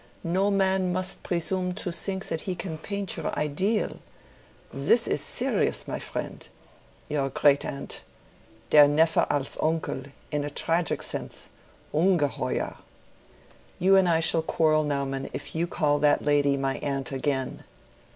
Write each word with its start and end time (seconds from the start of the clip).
No 0.23 0.49
man 0.49 0.91
must 0.91 1.21
presume 1.21 1.75
to 1.75 1.91
think 1.91 2.27
that 2.29 2.41
he 2.41 2.55
can 2.55 2.79
paint 2.79 3.17
your 3.17 3.37
ideal. 3.37 3.99
This 4.73 5.07
is 5.07 5.21
serious, 5.21 5.87
my 5.87 5.99
friend! 5.99 6.47
Your 7.07 7.29
great 7.29 7.63
aunt! 7.63 8.01
'Der 8.71 8.87
Neffe 8.87 9.27
als 9.29 9.57
Onkel' 9.57 10.11
in 10.31 10.43
a 10.43 10.49
tragic 10.49 11.03
sense—ungeheuer!" 11.03 12.77
"You 13.77 13.95
and 13.95 14.09
I 14.09 14.21
shall 14.21 14.41
quarrel, 14.41 14.83
Naumann, 14.83 15.29
if 15.33 15.53
you 15.53 15.67
call 15.67 15.99
that 15.99 16.25
lady 16.25 16.57
my 16.57 16.77
aunt 16.77 17.11
again." 17.11 17.63